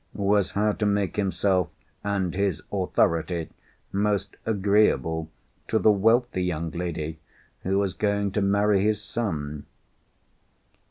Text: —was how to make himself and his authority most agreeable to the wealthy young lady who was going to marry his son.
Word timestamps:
—was 0.15 0.49
how 0.53 0.71
to 0.71 0.83
make 0.83 1.15
himself 1.15 1.69
and 2.03 2.33
his 2.33 2.63
authority 2.71 3.51
most 3.91 4.35
agreeable 4.47 5.29
to 5.67 5.77
the 5.77 5.91
wealthy 5.91 6.41
young 6.41 6.71
lady 6.71 7.19
who 7.61 7.77
was 7.77 7.93
going 7.93 8.31
to 8.31 8.41
marry 8.41 8.83
his 8.83 8.99
son. 8.99 9.63